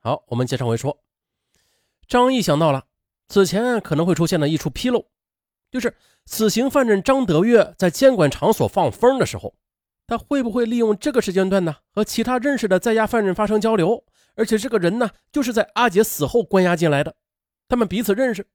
[0.00, 1.02] 好，我们接上回说，
[2.06, 2.86] 张毅想到了
[3.28, 5.06] 此前可能会出现的一处纰漏，
[5.70, 9.56] 就是死刑犯人张德月在监管场所放风的时候，
[10.06, 14.04] 他会不会利用这个时间段呢，和其他认识的在押犯人发生交流？
[14.36, 17.16] 而且这个人呢，就是在阿杰死后关押进来的，
[17.68, 18.46] 他们彼此认识，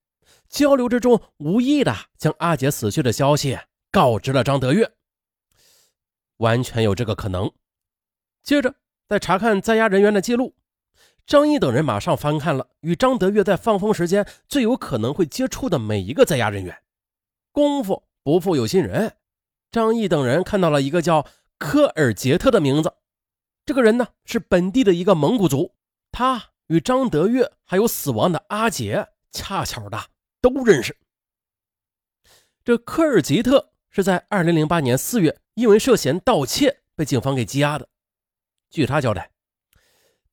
[0.47, 3.59] 交流之中无意的将阿杰死去的消息
[3.91, 4.93] 告知了张德月，
[6.37, 7.51] 完全有这个可能。
[8.41, 8.75] 接着
[9.09, 10.55] 再查看在押人员的记录。
[11.25, 16.83] 张毅等人马上翻看了与张德月在放风时间最有可能会接触的每一个在押人员。
[17.51, 19.15] 功夫不负有心人，
[19.71, 21.25] 张毅等人看到了一个叫
[21.57, 22.93] 科尔杰特的名字。
[23.65, 25.73] 这个人呢是本地的一个蒙古族，
[26.11, 29.97] 他与张德月还有死亡的阿杰恰巧的
[30.41, 30.97] 都认识。
[32.65, 37.87] 这科尔吉特是在2008年4月因为涉嫌盗窃被警方给羁押的。
[38.69, 39.32] 据他交代。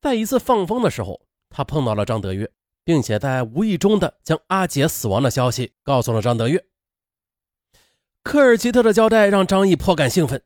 [0.01, 2.51] 在一次放风的时候，他碰到了张德月，
[2.83, 6.65] 并且在无意中的将阿杰死亡的消息告诉了张德月。
[8.23, 10.41] 科尔吉特的交代让张毅颇感兴奋。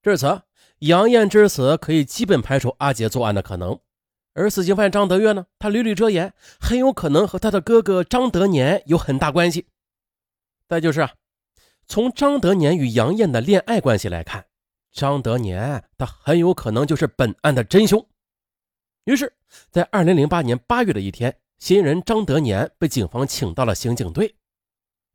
[0.00, 0.42] 至此，
[0.78, 3.80] 杨艳之死可以基本排除阿杰作案的可能，
[4.32, 9.66] 而死刑犯张德月呢，他屡屡遮掩，很有可能和他的哥哥张德年有很大关系。
[10.68, 11.14] 再就是啊，
[11.86, 14.46] 从张德年与杨艳的恋爱关系来看，
[14.92, 18.06] 张德年他很有可能就是本案的真凶。
[19.04, 19.32] 于是，
[19.70, 24.34] 在二零零八年八月的一天，嫌疑人张德年被警方请到了刑警队。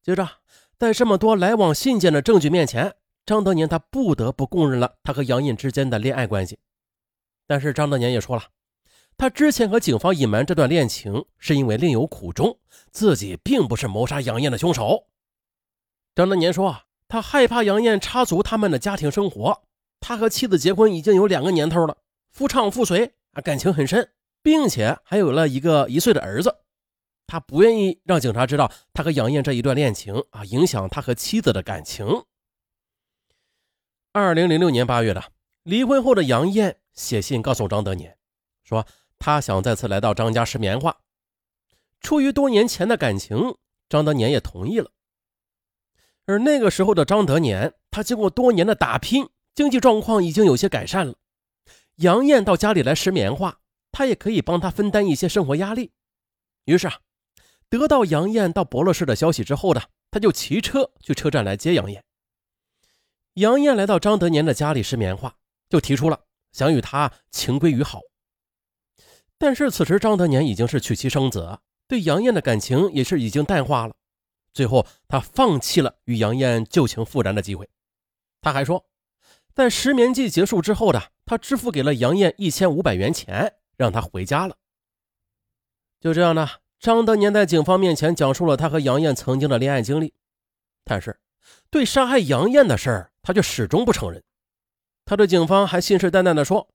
[0.03, 0.29] 接着，
[0.77, 2.93] 在这么多来往信件的证据面前，
[3.25, 6.59] 张德年他不得不供认了他和杨艳之间的恋爱关系。
[7.47, 8.43] 但是，张德年也说了，
[9.17, 12.59] 他之前和警方隐瞒这段恋情，是因为另有苦衷，
[12.91, 15.07] 自己并不是谋杀杨艳的凶手。
[16.13, 19.63] 张德年说，他害怕杨艳插足他们的家庭生活。
[19.99, 21.97] 他和妻子结婚已经有两个年头了，
[22.29, 23.15] 夫唱妇随。
[23.31, 26.55] 啊，感情很深，并且还有了一个一岁的儿子。
[27.27, 32.23] 他不愿意让警察知道他和杨艳这一段恋情啊，影响他和妻子的感情。
[34.11, 35.23] 二零零六年八月的
[35.61, 38.17] 离婚后的杨艳写信告诉张德年，
[38.63, 38.87] 说
[39.19, 40.97] 他想再次来到张家吃棉花。
[42.01, 43.55] 出于多年前的感情，
[43.87, 44.89] 张德年也同意了。
[46.25, 51.13] 而那个时候的张德年，他经过多年的打拼，经济状况已经有些改善了。
[51.99, 53.59] 杨艳到家里来拾棉花，
[53.91, 55.91] 他也可以帮他分担一些生活压力。
[56.63, 57.01] 于是啊，
[57.67, 62.01] 得到杨艳到博乐市的消息之后呢，他就骑车去车站来接杨艳。
[63.33, 65.35] 杨艳来到张德年的家里拾棉花，
[65.67, 66.21] 就提出了
[66.53, 67.99] 想与他情归于好。
[69.37, 73.93] 但是此时张德年已经是娶妻生子，对杨艳的感情也是已经淡化了。
[74.53, 77.69] 最后他放弃了与杨艳旧情复燃的机会。
[78.39, 78.88] 他还说。
[79.59, 84.55] 在失眠季结束之后的，他支付给了杨艳一千五百元钱，让他回家了。
[85.99, 86.47] 就这样呢，
[86.79, 90.13] 张德年在警方面前讲述了他和杨艳曾经的恋爱经历，
[90.85, 91.19] 但是
[91.69, 94.23] 对杀害杨艳的事儿，他却始终不承认。
[95.03, 96.69] 他对警方还信誓旦旦地说：“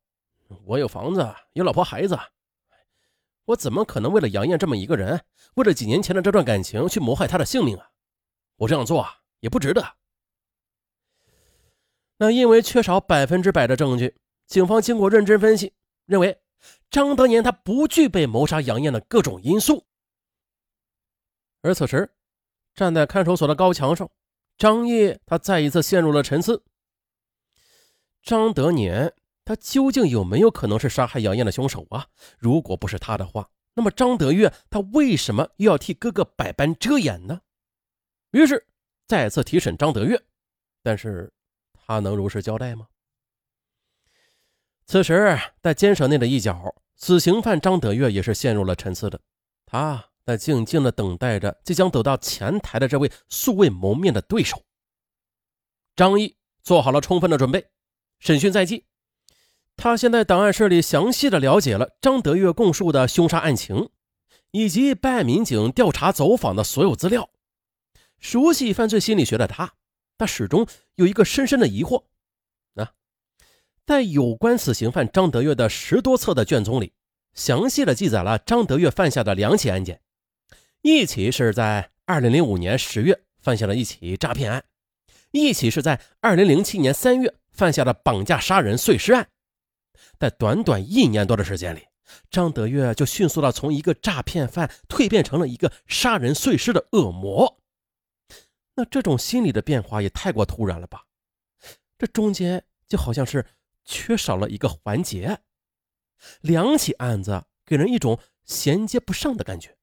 [0.66, 2.18] 我有房子，有老婆孩子，
[3.46, 5.24] 我怎么可能为了杨艳这么一个人，
[5.54, 7.88] 为了几年前的这段感情去谋害她的性命啊？
[8.56, 9.08] 我这样做
[9.40, 9.82] 也不值得。”
[12.16, 14.14] 那因为缺少百分之百的证据，
[14.46, 15.72] 警方经过认真分析，
[16.06, 16.38] 认为
[16.88, 19.84] 张德年他不具备谋杀杨艳的各种因素。
[21.60, 22.08] 而此时，
[22.72, 24.08] 站在看守所的高墙上，
[24.56, 26.62] 张毅他再一次陷入了沉思。
[28.22, 29.12] 张德年
[29.44, 32.06] 他究竟有没有可能是杀害杨艳的凶手啊？
[32.38, 37.40] 如果不是他的话，那么张德月他为什么又要替哥哥百般遮掩呢？
[38.30, 38.68] 于是
[39.08, 40.22] 再次提审张德月，
[40.80, 41.32] 但是。
[41.86, 42.86] 他能如实交代吗？
[44.86, 49.20] 此时，在监舍内的一角，死刑犯张德月也是陷入了沉思的。
[49.66, 54.62] 他在静静的等待着即将走到前台的这位素未谋面的对手。
[55.96, 57.66] 张毅做好了充分的准备，
[58.18, 58.84] 审讯在即。
[59.76, 63.90] 他现在档案室里详细的了解了张德月供述的凶杀案情，
[64.52, 67.28] 以及办案民警调查走访的所有资料。
[68.20, 69.74] 熟悉犯罪心理学的他。
[70.16, 72.04] 他始终有一个深深的疑惑，
[72.74, 72.92] 啊，
[73.84, 76.92] 在有关死刑犯张德月的十多册的卷宗里，
[77.34, 80.00] 详细的记载了张德月犯下的两起案件，
[80.82, 84.64] 一起是在二零零五年十月犯下了一起诈骗案，
[85.32, 89.28] 一起是在二零零七年三月犯下的绑架杀人碎尸案，
[90.18, 91.80] 在短短一年多的时间里，
[92.30, 97.60] 张德月就迅速的从一个诈骗犯蜕变成了一个杀人碎尸的恶魔。
[98.76, 101.04] 那这种心理的变化也太过突然了吧？
[101.96, 103.46] 这中间就好像是
[103.84, 105.40] 缺少了一个环节。
[106.40, 109.76] 两起案子给人一种衔接不上的感觉，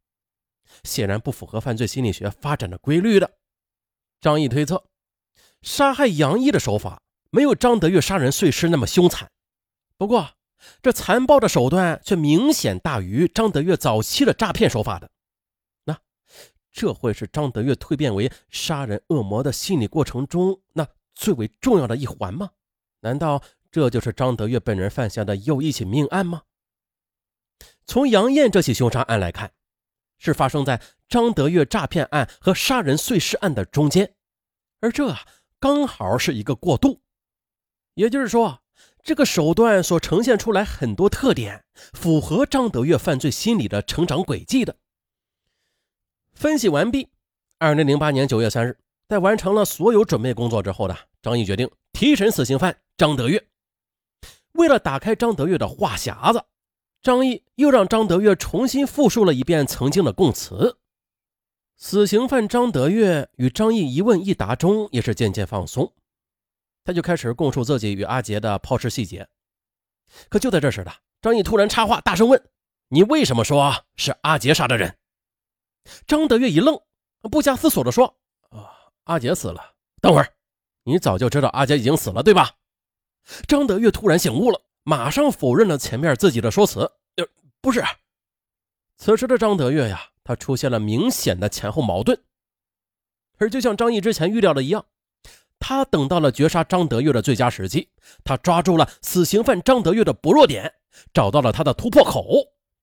[0.83, 3.38] 显然不符合犯罪心理学发展的规律的。
[4.19, 4.83] 张毅推测，
[5.61, 9.31] 杀害杨毅的手法没有张德月杀人碎尸那么凶残，
[9.97, 10.31] 不过
[10.81, 15.09] 这残暴的手段却明显大于张德月早期的诈骗手法的。
[16.71, 22.51] 这会是张德月蜕变为杀人恶魔的心理过程中那最为重要的一环吗？
[23.01, 26.44] 难道这就是张德月本人犯下的又一起命案吗？
[27.85, 29.51] 从杨艳这起凶杀案来看，
[30.18, 34.15] 是发生在张德月诈骗案和杀人碎尸案的中间，
[34.79, 35.13] 而这
[35.59, 37.01] 刚好是一个过渡。
[37.95, 38.62] 也就是说，
[39.03, 44.77] 这个手段所呈现出来很多特点，符合张德月犯罪心理的成长轨迹的。
[46.41, 47.07] 分析完毕。
[47.59, 48.75] 二零零八年九月三日，
[49.07, 53.45] 在完成了所有准备工作之后的张毅决定提审死刑犯张德月。
[54.53, 56.43] 为了打开张德月的话匣子。
[57.03, 60.77] 张毅又让张德月重新复述了一遍曾经的供词。
[61.77, 65.94] 死刑犯张德月与张毅一问一答中，也是渐渐放松，
[66.83, 69.27] 他就开始供述自己与阿杰的抛尸细节。
[70.27, 70.91] 可就在这时的，
[71.21, 72.44] 张毅突然插话，大声问
[72.89, 74.97] ：“你为什么说是阿杰杀的人？”
[76.07, 76.80] 张德月一愣，
[77.30, 78.18] 不加思索地说
[78.50, 78.69] ：“啊，
[79.06, 79.74] 阿杰死了。
[80.01, 80.33] 等会儿，
[80.83, 82.51] 你早就知道阿杰已经死了，对吧？”
[83.48, 84.62] 张德月突然醒悟了。
[84.83, 86.80] 马上否认了前面自己的说辞，
[87.16, 87.28] 呃，
[87.62, 87.83] 不是。
[88.98, 92.19] 此时的张德月呀，他出现了明显的前后矛盾。
[93.38, 94.83] 而就像张毅之前预料的一样，
[95.60, 97.92] 他等到了绝杀张德月的最佳时机，
[98.24, 100.74] 他抓住了死刑犯张德月的薄弱点，
[101.13, 102.25] 找到了他的突破口，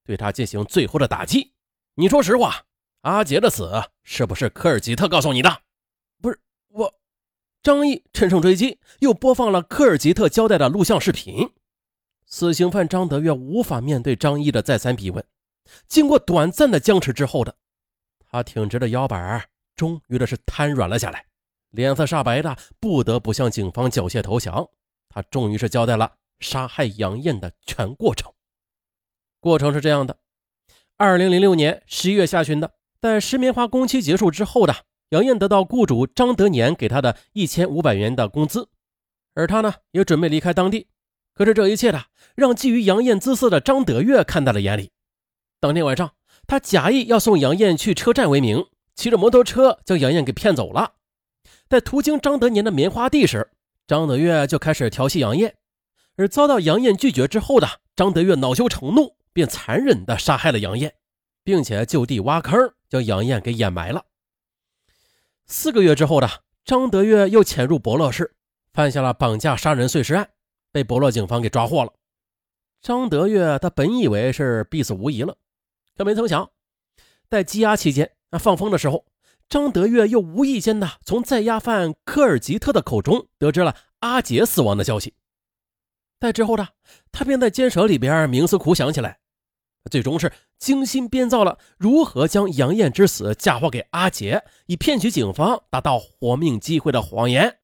[0.04, 1.52] 对他进行最后的打击。
[1.94, 2.64] 你说实话，
[3.02, 3.70] 阿杰的死
[4.02, 5.62] 是不是科尔吉特告诉你的？
[6.20, 6.94] 不是我。
[7.62, 11.50] 张毅趁胜追击，又播放了科尔吉特交代的录像视频。
[12.26, 15.24] 死刑犯张德月无法面对张毅的再三逼问，
[15.86, 17.54] 经过短暂的僵持之后的，
[18.30, 21.24] 他挺直的腰板终于的是瘫软了下来，
[21.70, 24.68] 脸色煞白的不得不向警方缴械投降。
[25.08, 28.32] 他终于是交代了杀害杨艳的全过程。
[29.40, 30.18] 过程是这样的：
[30.96, 34.74] 二零零六年十一月下旬的，在石棉花工期结束之后的，
[35.10, 38.68] 杨艳得到雇主张德年给他的一千五百元的工资，
[39.34, 40.88] 而他呢也准备离开当地。
[41.32, 44.90] 可是这一切的让觊觎杨艳姿色的张德月看在了眼里。
[45.60, 46.10] 当天晚上，
[46.48, 48.66] 他假意要送杨艳去车站为名，
[48.96, 50.94] 骑着摩托车将杨艳给骗走了。
[51.68, 53.48] 在途经张德年的棉花地时，
[53.86, 55.54] 张德月就开始调戏杨艳，
[56.16, 60.94] 而遭到杨艳拒绝之后的张德月恼羞成怒，便残忍地杀害了杨艳，
[61.48, 64.04] 并且就地挖坑将杨艳给掩埋了。
[65.46, 66.28] 四个月之后的
[66.62, 68.34] 张德月又潜入博乐市，
[68.74, 70.28] 犯下了绑架杀人碎尸案。
[70.70, 71.94] 被博乐警方给抓获了。
[72.82, 75.38] 张德月他本以为是必死无疑了，
[75.96, 76.50] 可没曾想，
[77.30, 79.06] 在羁押期间，那放风的时候，
[79.48, 85.14] 张德月又无意间的从在押犯科尔吉特的口中得知了阿杰死亡的消息。
[86.20, 86.68] 在之后的
[87.10, 89.20] 他便在监舍里边冥思苦想起来，
[89.90, 97.58] 最终是精心编造了如何将杨艳之死嫁祸给阿杰，以骗取警方达到活命机会的谎言，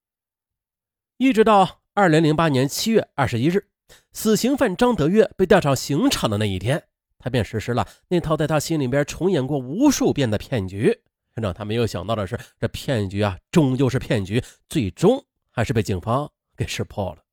[1.19, 1.81] 一直到。
[1.97, 3.69] 二零零八年七月二十一日，
[4.13, 6.83] 死刑犯张德月被带上刑场的那一天，
[7.21, 11.03] 他便实施了那套在他心里边重演过无数遍的骗局。
[11.35, 17.24] 让他没有想到的是，这骗局啊，终究是骗局，最终还是被警方给识破了。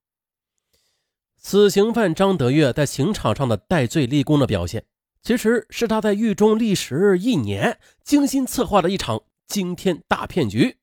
[1.44, 4.86] 死刑犯张德月在刑场上的戴罪立功的表现，
[5.24, 10.78] 其实是他在狱中历时一年精心策划的一场惊天大骗局。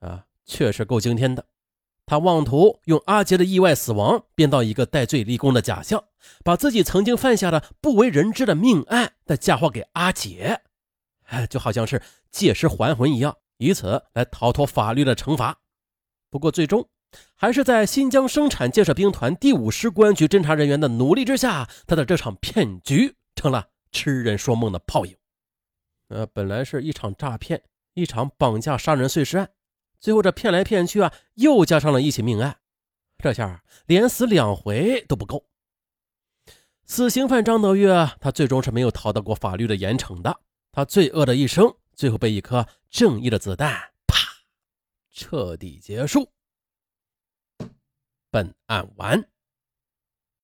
[0.00, 1.46] 啊，确实够惊天的。
[2.04, 6.04] 他妄图用阿杰的意外死亡编造一个戴罪立功的假象，
[6.44, 10.60] 把自己曾经犯下的不为人知的命案再嫁祸给阿杰，
[11.26, 15.60] 哎，就好像是借尸还魂一样，以此来逃脱法律的惩罚。
[16.30, 16.88] 不过，最终
[17.34, 25.16] 还是在新疆生产建设兵团第五师公安局侦查人员的努力之下，他的这场骗局成了痴人说梦的泡影。
[26.08, 27.62] 呃，本来是一场诈骗，
[27.94, 29.50] 一场绑架杀人碎尸案。
[29.98, 32.58] 最后这骗来骗去啊，又加上了一起命案，
[33.18, 35.46] 这下连死两回都不够。
[36.84, 40.40] 死刑犯张德月，他最终是没有逃得过法律的严惩的。
[40.70, 43.72] 他罪恶的一生，最后被一颗正义的子弹，
[44.06, 44.16] 啪，
[45.10, 46.30] 彻底结束。
[48.36, 49.24] 本案完。